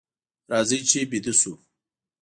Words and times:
راځئ 0.51 0.79
چې 0.89 0.99
ویده 1.09 1.33
شو. 1.39 1.53